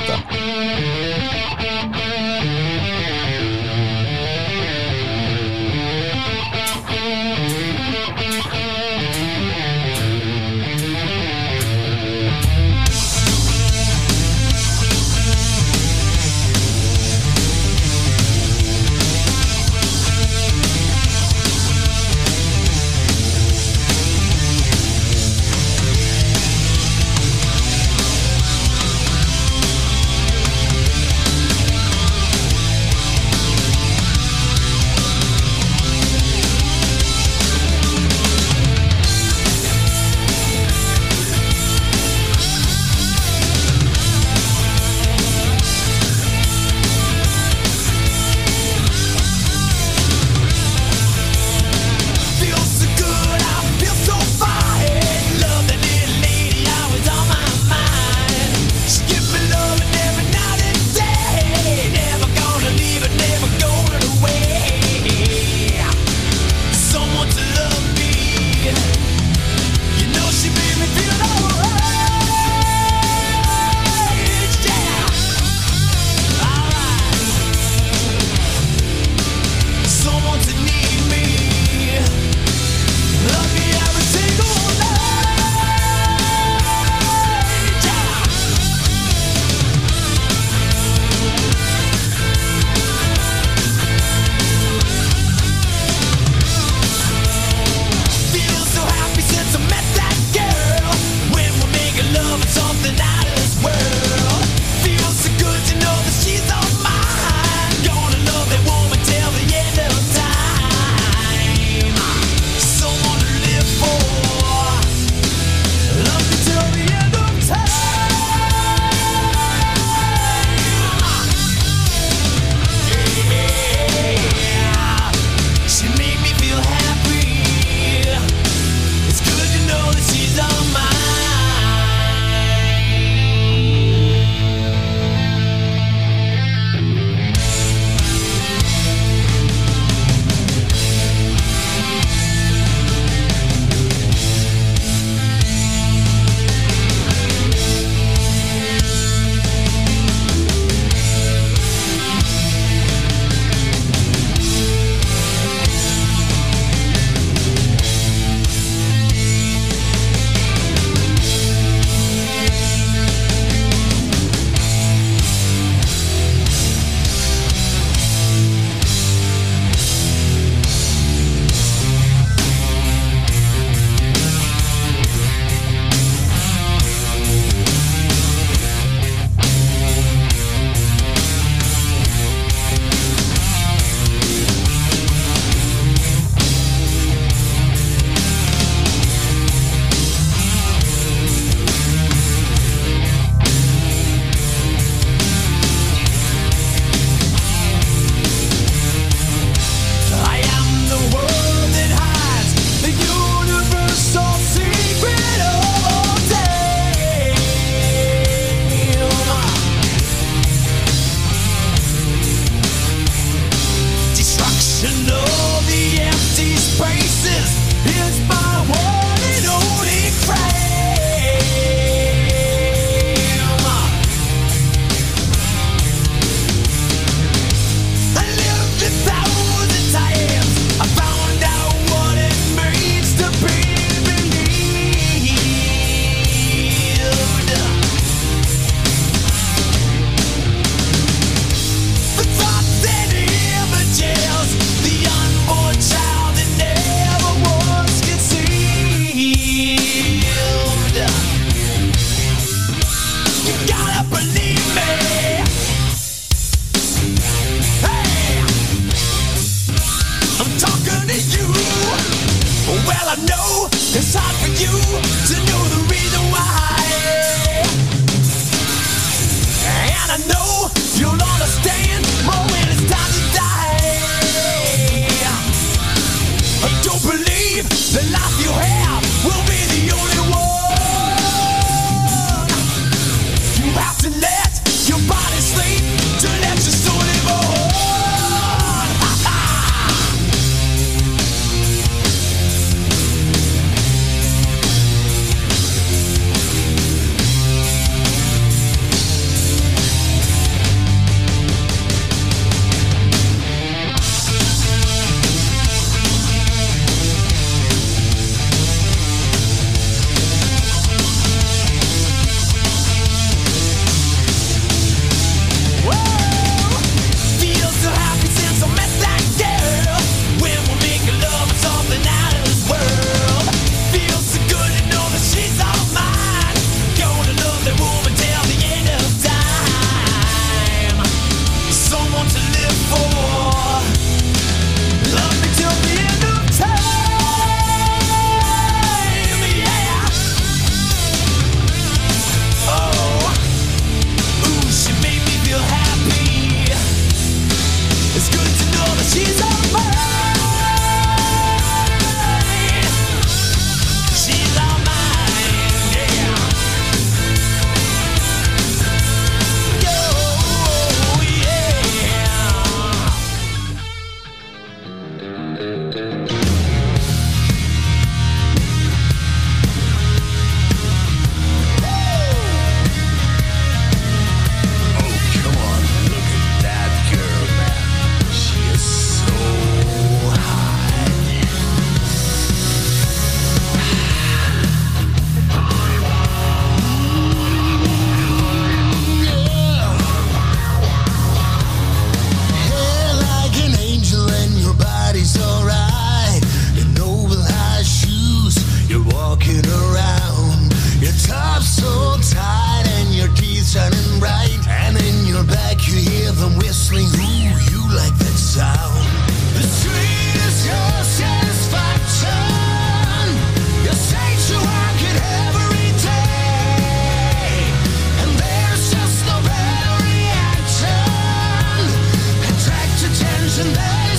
vision 423.52 424.11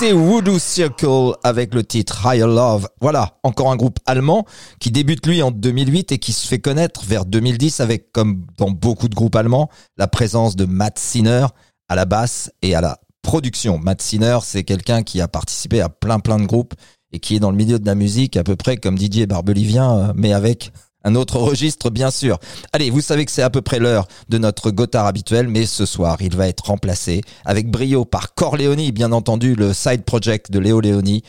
C'était 0.00 0.14
Voodoo 0.14 0.58
Circle 0.58 1.34
avec 1.42 1.74
le 1.74 1.84
titre 1.84 2.24
Higher 2.24 2.46
Love. 2.46 2.88
Voilà, 3.02 3.38
encore 3.42 3.70
un 3.70 3.76
groupe 3.76 3.98
allemand 4.06 4.46
qui 4.78 4.90
débute 4.90 5.26
lui 5.26 5.42
en 5.42 5.50
2008 5.50 6.12
et 6.12 6.18
qui 6.18 6.32
se 6.32 6.48
fait 6.48 6.58
connaître 6.58 7.04
vers 7.04 7.26
2010 7.26 7.80
avec, 7.80 8.10
comme 8.10 8.46
dans 8.56 8.70
beaucoup 8.70 9.10
de 9.10 9.14
groupes 9.14 9.36
allemands, 9.36 9.68
la 9.98 10.08
présence 10.08 10.56
de 10.56 10.64
Matt 10.64 10.98
Sinner 10.98 11.44
à 11.90 11.96
la 11.96 12.06
basse 12.06 12.50
et 12.62 12.74
à 12.74 12.80
la 12.80 12.98
production. 13.20 13.76
Matt 13.76 14.00
Sinner, 14.00 14.38
c'est 14.42 14.64
quelqu'un 14.64 15.02
qui 15.02 15.20
a 15.20 15.28
participé 15.28 15.82
à 15.82 15.90
plein 15.90 16.18
plein 16.18 16.38
de 16.38 16.46
groupes 16.46 16.72
et 17.12 17.18
qui 17.18 17.36
est 17.36 17.40
dans 17.40 17.50
le 17.50 17.58
milieu 17.58 17.78
de 17.78 17.84
la 17.84 17.94
musique 17.94 18.38
à 18.38 18.42
peu 18.42 18.56
près 18.56 18.78
comme 18.78 18.96
Didier 18.96 19.26
Barbelivien, 19.26 19.98
euh, 19.98 20.12
mais 20.16 20.32
avec 20.32 20.72
un 21.04 21.14
autre 21.14 21.38
registre, 21.38 21.90
bien 21.90 22.10
sûr. 22.10 22.38
Allez, 22.72 22.90
vous 22.90 23.00
savez 23.00 23.24
que 23.24 23.32
c'est 23.32 23.42
à 23.42 23.50
peu 23.50 23.62
près 23.62 23.78
l'heure 23.78 24.06
de 24.28 24.38
notre 24.38 24.70
Gotard 24.70 25.06
habituel, 25.06 25.48
mais 25.48 25.66
ce 25.66 25.86
soir, 25.86 26.18
il 26.20 26.36
va 26.36 26.48
être 26.48 26.66
remplacé 26.66 27.22
avec 27.44 27.70
brio 27.70 28.04
par 28.04 28.34
Corleone, 28.34 28.90
bien 28.90 29.12
entendu, 29.12 29.54
le 29.54 29.72
side 29.72 30.04
project 30.04 30.50
de 30.50 30.58
Léo 30.58 30.80
Léoni, 30.80 31.22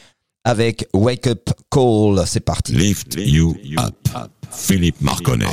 avec 0.44 0.88
Wake 0.94 1.28
Up 1.28 1.50
Call. 1.70 2.24
C'est 2.26 2.42
parti. 2.42 2.74
Lift 2.74 3.16
You 3.18 3.56
Up, 3.78 3.96
Philippe 4.52 5.02
Marconnet. 5.02 5.46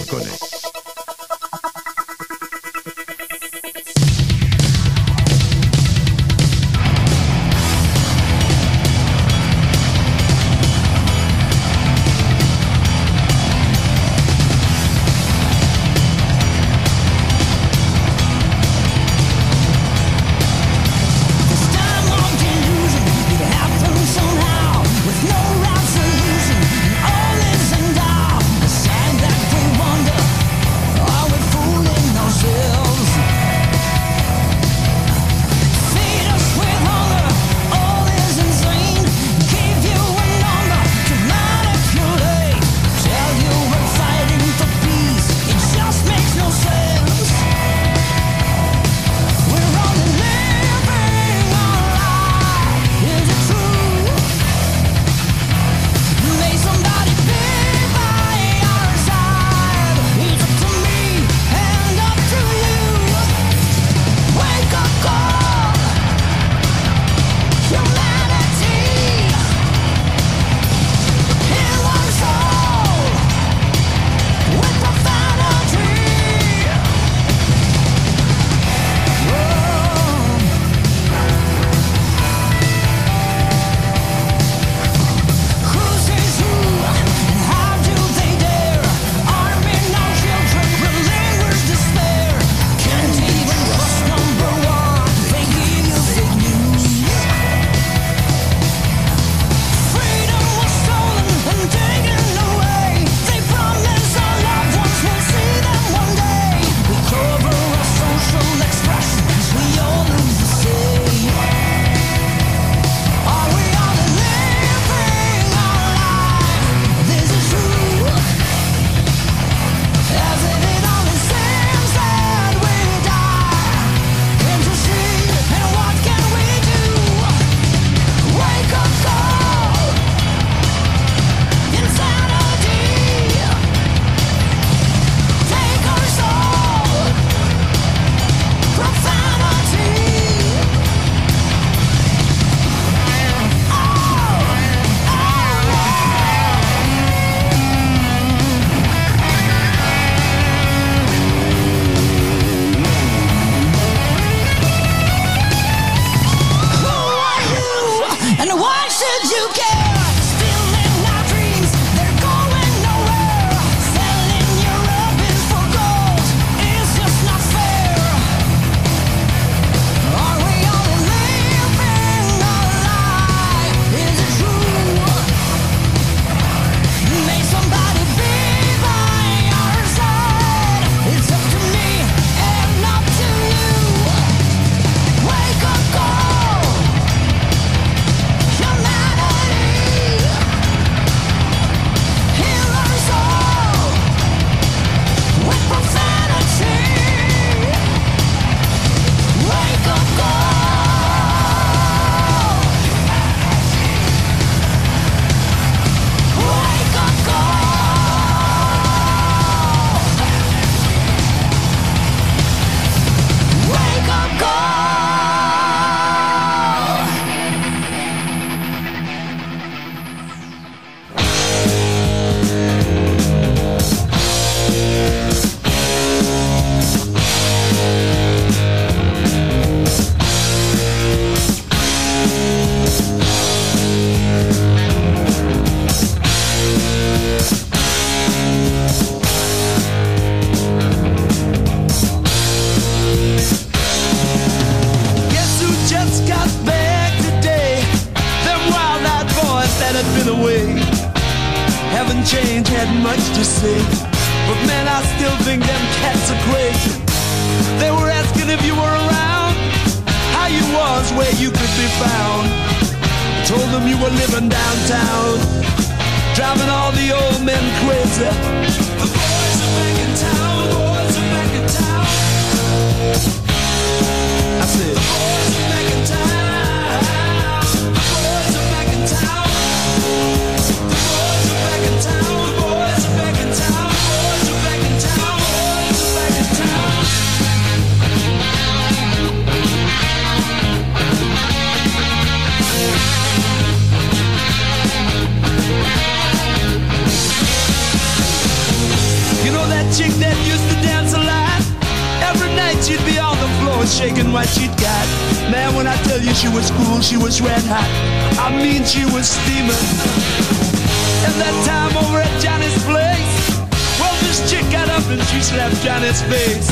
Chick 314.59 314.73
got 314.73 314.89
up 314.89 315.05
and 315.11 315.23
she 315.29 315.41
slapped 315.41 315.77
Johnny's 315.83 316.23
face. 316.23 316.69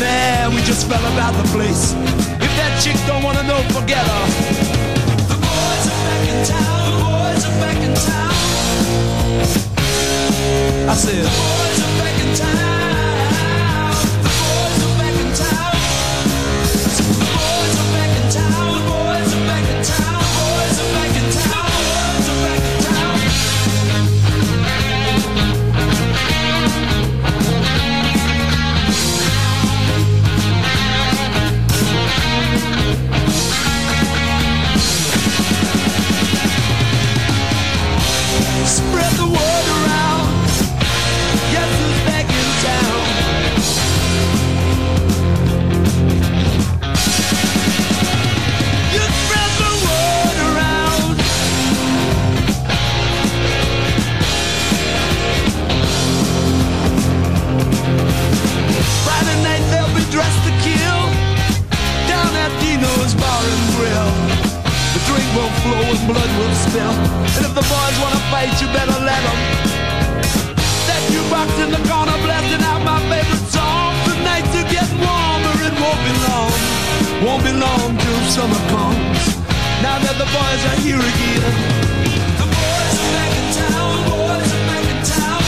Man, 0.00 0.54
we 0.54 0.60
just 0.62 0.88
fell 0.88 1.04
about 1.12 1.34
the 1.34 1.48
place. 1.50 1.92
If 2.40 2.52
that 2.58 2.80
chick 2.82 2.96
don't 3.06 3.22
wanna 3.22 3.42
know, 3.44 3.60
forget 3.72 4.04
her. 4.04 4.24
The 5.28 5.36
boys 5.40 5.84
are 5.92 6.02
back 6.08 6.28
in 6.28 6.44
town. 6.44 6.90
The 6.90 6.96
boys 7.04 7.44
are 7.48 7.58
back 7.64 7.78
in 7.88 7.94
town. 7.94 8.34
I 10.88 10.94
said, 10.94 11.24
the 11.24 11.34
boys 11.40 11.78
are 11.86 11.94
back 12.00 12.16
in 12.24 12.34
town. 12.36 12.91
Will 65.34 65.52
flow 65.64 65.80
and 65.80 66.02
blood 66.08 66.30
will 66.38 66.54
spill. 66.66 66.94
And 67.36 67.44
if 67.48 67.52
the 67.54 67.64
boys 67.64 67.96
wanna 68.04 68.20
fight, 68.32 68.52
you 68.60 68.68
better 68.68 68.98
let 69.00 69.20
them. 69.24 69.40
That 70.88 71.02
jukebox 71.12 71.48
in 71.64 71.70
the 71.72 71.82
corner 71.88 72.16
blasting 72.24 72.64
out 72.68 72.82
my 72.84 73.00
favorite 73.08 73.48
song. 73.48 73.96
The 74.08 74.14
nights 74.28 74.52
are 74.60 74.68
getting 74.68 75.00
warmer, 75.00 75.54
it 75.68 75.74
won't 75.80 76.00
be 76.04 76.12
long. 76.28 76.52
Won't 77.24 77.42
be 77.48 77.52
long 77.52 77.96
till 77.96 78.20
summer 78.36 78.62
comes. 78.72 79.20
Now 79.80 79.96
that 80.04 80.16
the 80.20 80.28
boys 80.36 80.62
are 80.70 80.78
here 80.84 81.00
again. 81.00 81.54
The 82.40 82.48
boys 82.52 82.94
are 83.00 83.10
back 83.16 83.32
in 83.40 83.46
town. 83.56 83.96
The 84.04 84.14
boys 84.20 84.50
are 84.52 84.64
back 84.68 84.84
in 84.92 85.00
town. 85.16 85.42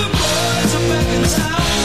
The 0.00 0.06
boys 0.16 0.70
are 0.78 0.86
back 0.88 1.08
in 1.12 1.24
town. 1.36 1.77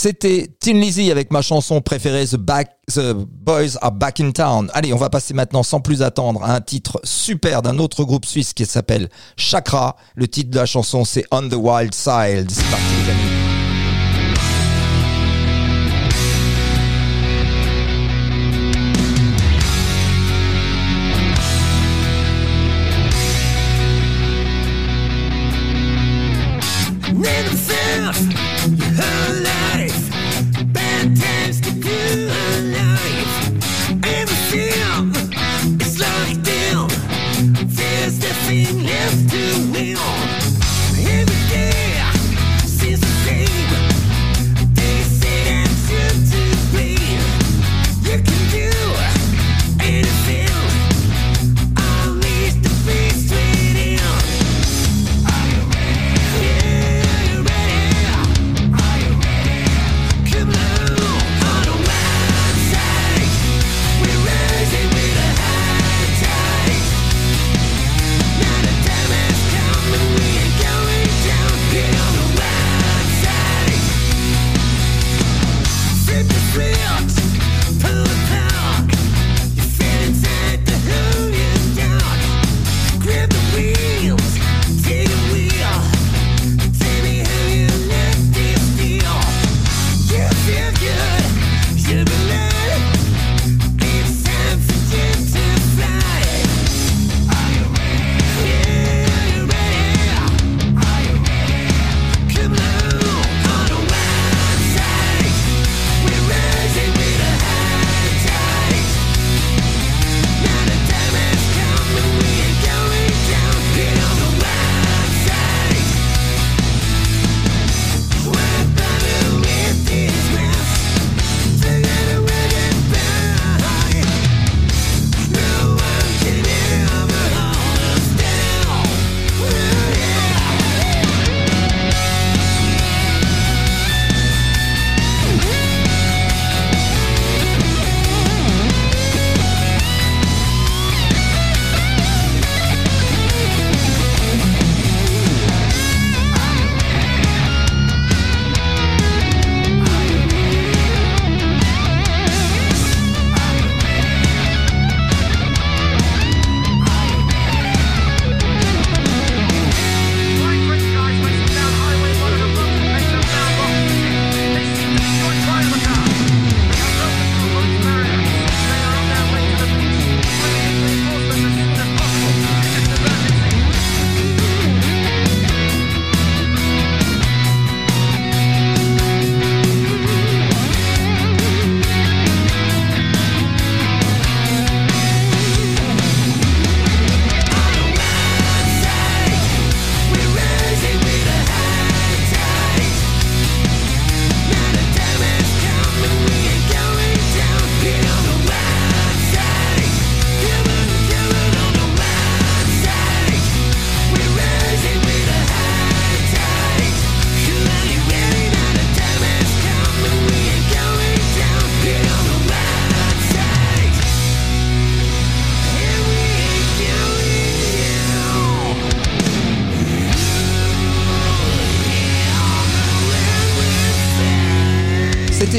C'était 0.00 0.48
Tin 0.60 0.74
Lizzy 0.74 1.10
avec 1.10 1.32
ma 1.32 1.42
chanson 1.42 1.80
préférée 1.80 2.24
The, 2.24 2.36
Back, 2.36 2.70
The 2.86 3.14
Boys 3.14 3.76
Are 3.82 3.90
Back 3.90 4.20
in 4.20 4.30
Town. 4.30 4.70
Allez, 4.72 4.92
on 4.92 4.96
va 4.96 5.10
passer 5.10 5.34
maintenant 5.34 5.64
sans 5.64 5.80
plus 5.80 6.02
attendre 6.02 6.40
à 6.44 6.54
un 6.54 6.60
titre 6.60 7.00
super 7.02 7.62
d'un 7.62 7.78
autre 7.78 8.04
groupe 8.04 8.24
suisse 8.24 8.52
qui 8.52 8.64
s'appelle 8.64 9.08
Chakra. 9.36 9.96
Le 10.14 10.28
titre 10.28 10.52
de 10.52 10.56
la 10.56 10.66
chanson 10.66 11.04
c'est 11.04 11.24
On 11.32 11.48
the 11.48 11.54
Wild 11.54 11.92
Side. 11.94 12.48
C'est. 12.48 13.37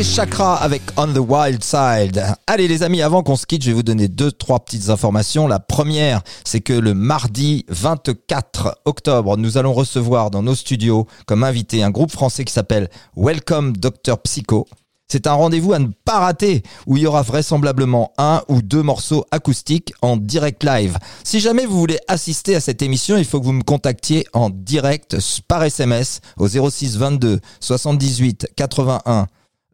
Chakra 0.10 0.56
avec 0.56 0.82
On 0.98 1.06
the 1.14 1.20
Wild 1.20 1.64
Side. 1.64 2.24
Allez 2.48 2.68
les 2.68 2.82
amis, 2.82 3.04
avant 3.04 3.22
qu'on 3.22 3.36
se 3.36 3.46
quitte, 3.46 3.62
je 3.62 3.68
vais 3.68 3.76
vous 3.76 3.84
donner 3.84 4.08
deux, 4.08 4.32
trois 4.32 4.60
petites 4.60 4.90
informations. 4.90 5.48
La 5.48 5.60
première, 5.60 6.22
c'est 6.44 6.62
que 6.62 6.74
le 6.74 6.96
mardi 6.96 7.64
24 7.70 8.80
octobre, 8.86 9.38
nous 9.38 9.60
allons 9.60 9.72
recevoir 9.72 10.32
dans 10.32 10.42
nos 10.42 10.56
studios 10.56 11.06
comme 11.28 11.44
invité 11.44 11.84
un 11.84 11.92
groupe 11.92 12.12
français 12.12 12.44
qui 12.44 12.52
s'appelle 12.52 12.90
Welcome 13.16 13.78
Dr 13.78 14.18
Psycho. 14.24 14.68
C'est 15.08 15.28
un 15.28 15.34
rendez-vous 15.34 15.74
à 15.74 15.80
ne 15.80 15.90
pas 16.06 16.20
rater 16.20 16.64
où 16.88 16.98
il 16.98 17.04
y 17.04 17.08
aura 17.08 17.22
vraisemblablement 17.22 18.12
un 18.18 18.42
ou 18.48 18.64
deux 18.64 18.84
morceaux 18.84 19.26
acoustiques 19.30 19.94
en 20.02 20.18
direct 20.18 20.64
live. 20.64 20.98
Si 21.24 21.40
jamais 21.40 21.68
vous 21.68 21.80
voulez 21.80 22.00
assister 22.08 22.56
à 22.56 22.60
cette 22.60 22.82
émission, 22.82 23.16
il 23.16 23.26
faut 23.26 23.40
que 23.40 23.46
vous 23.46 23.52
me 23.52 23.64
contactiez 23.64 24.26
en 24.34 24.50
direct 24.50 25.18
par 25.48 25.64
SMS 25.64 26.22
au 26.38 26.48
06 26.48 26.98
22 26.98 27.40
78 27.60 28.48
81 28.56 29.28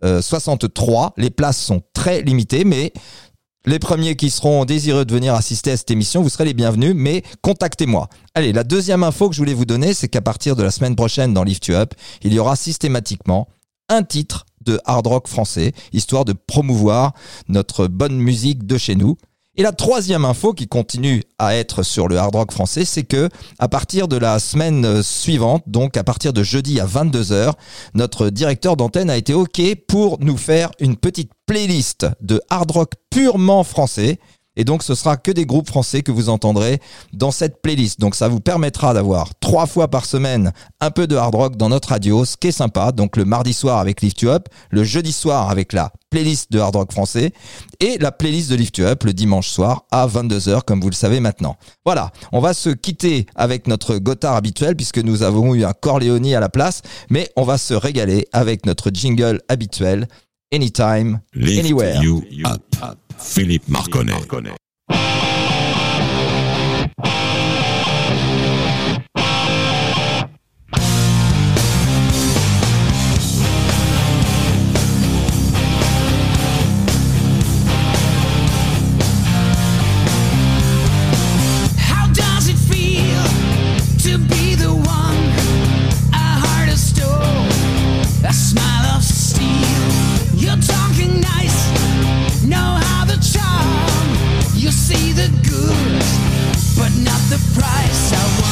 euh, 0.04 0.22
63. 0.22 1.14
Les 1.18 1.30
places 1.30 1.60
sont 1.60 1.82
très 1.94 2.22
limitées, 2.22 2.66
mais 2.66 2.92
les 3.66 3.80
premiers 3.80 4.16
qui 4.16 4.30
seront 4.30 4.64
désireux 4.66 5.06
de 5.06 5.14
venir 5.14 5.34
assister 5.34 5.72
à 5.72 5.78
cette 5.78 5.90
émission, 5.90 6.22
vous 6.22 6.30
serez 6.30 6.46
les 6.46 6.54
bienvenus, 6.54 6.94
mais 6.96 7.24
contactez-moi. 7.42 8.10
Allez, 8.36 8.54
la 8.54 8.64
deuxième 8.64 9.04
info 9.04 9.28
que 9.28 9.36
je 9.36 9.42
voulais 9.42 9.56
vous 9.56 9.66
donner, 9.66 9.94
c'est 9.94 10.08
qu'à 10.08 10.22
partir 10.22 10.56
de 10.56 10.62
la 10.62 10.70
semaine 10.70 10.96
prochaine 10.96 11.34
dans 11.34 11.44
Lift 11.44 11.66
You 11.68 11.76
Up, 11.76 11.94
il 12.22 12.34
y 12.34 12.40
aura 12.40 12.56
systématiquement 12.56 13.48
un 13.90 14.04
titre 14.04 14.46
de 14.62 14.80
hard 14.86 15.08
rock 15.08 15.28
français, 15.28 15.74
histoire 15.94 16.26
de 16.26 16.34
promouvoir 16.34 17.14
notre 17.48 17.88
bonne 17.88 18.18
musique 18.18 18.66
de 18.68 18.78
chez 18.78 18.96
nous. 18.96 19.18
Et 19.58 19.64
la 19.64 19.72
troisième 19.72 20.26
info 20.26 20.54
qui 20.54 20.68
continue 20.68 21.24
à 21.40 21.56
être 21.56 21.82
sur 21.82 22.10
le 22.10 22.18
hard 22.18 22.36
rock 22.36 22.52
français, 22.52 22.84
c'est 22.84 23.04
que 23.04 23.30
à 23.58 23.70
partir 23.70 24.10
de 24.10 24.18
la 24.18 24.40
semaine 24.40 25.02
suivante, 25.02 25.64
donc 25.66 25.96
à 25.96 26.04
partir 26.04 26.34
de 26.34 26.44
jeudi 26.44 26.82
à 26.82 26.86
22h, 26.86 27.54
notre 27.94 28.30
directeur 28.30 28.76
d'antenne 28.76 29.10
a 29.10 29.16
été 29.16 29.34
OK 29.34 29.62
pour 29.88 30.18
nous 30.20 30.36
faire 30.36 30.72
une 30.82 30.98
petite 30.98 31.32
playlist 31.46 32.06
de 32.20 32.42
hard 32.50 32.70
rock 32.72 32.92
purement 33.10 33.64
français. 33.64 34.20
Et 34.58 34.64
donc, 34.64 34.84
ce 34.84 34.96
sera 34.96 35.18
que 35.18 35.32
des 35.32 35.46
groupes 35.46 35.68
français 35.68 36.02
que 36.02 36.12
vous 36.12 36.30
entendrez 36.30 36.80
dans 37.14 37.32
cette 37.32 37.62
playlist. 37.62 38.00
Donc, 38.00 38.16
ça 38.16 38.28
vous 38.28 38.40
permettra 38.40 38.94
d'avoir 38.94 39.30
trois 39.40 39.66
fois 39.66 39.88
par 39.90 40.06
semaine 40.06 40.52
un 40.80 40.92
peu 40.92 41.08
de 41.08 41.16
hard 41.16 41.36
rock 41.36 41.56
dans 41.58 41.70
notre 41.70 41.90
radio, 41.90 42.26
ce 42.26 42.38
qui 42.38 42.48
est 42.48 42.52
sympa. 42.52 42.92
Donc, 42.92 43.18
le 43.18 43.26
mardi 43.26 43.54
soir 43.54 43.80
avec 43.80 44.02
Lift 44.02 44.22
You 44.22 44.30
Up, 44.30 44.48
le 44.70 44.84
jeudi 44.84 45.12
soir 45.12 45.50
avec 45.50 45.74
la 45.74 45.92
playlist 46.10 46.52
de 46.52 46.60
hard 46.60 46.76
rock 46.76 46.92
français 46.92 47.34
et 47.82 47.98
la 47.98 48.12
playlist 48.12 48.50
de 48.50 48.56
Lift 48.56 48.78
You 48.78 48.86
Up 48.86 49.04
le 49.04 49.14
dimanche 49.14 49.50
soir 49.50 49.84
à 49.92 50.08
22h, 50.08 50.62
comme 50.62 50.80
vous 50.80 50.90
le 50.90 50.96
savez 50.96 51.20
maintenant. 51.20 51.58
Voilà. 51.84 52.12
On 52.32 52.40
va 52.40 52.54
se 52.54 52.70
quitter 52.70 53.26
avec 53.36 53.68
notre 53.68 53.98
Gotthard 53.98 54.36
habituel 54.36 54.76
puisque 54.76 55.00
nous 55.00 55.24
avons 55.24 55.54
eu 55.56 55.66
un 55.66 55.74
Corleone 55.74 56.34
à 56.34 56.40
la 56.40 56.50
place, 56.50 56.82
mais 57.10 57.30
on 57.36 57.44
va 57.44 57.58
se 57.58 57.74
régaler 57.74 58.28
avec 58.32 58.66
notre 58.66 58.90
jingle 58.94 59.42
habituel. 59.50 60.08
Anytime, 60.54 61.20
Lift 61.34 61.60
anywhere. 61.60 62.02
you 62.02 62.24
up. 62.46 62.96
Philippe 63.18 63.70
Marconnet. 63.70 64.65
See 94.86 95.14
the 95.14 95.28
good, 95.42 96.04
but 96.78 96.92
not 97.04 97.20
the 97.32 97.42
price. 97.56 98.14
I 98.14 98.42
wonder. 98.42 98.45